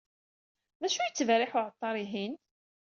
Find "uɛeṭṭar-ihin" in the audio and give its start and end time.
1.59-2.33